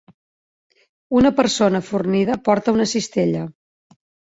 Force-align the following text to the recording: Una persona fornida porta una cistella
Una 1.21 1.33
persona 1.41 1.83
fornida 1.91 2.41
porta 2.51 2.77
una 2.79 2.93
cistella 2.97 3.49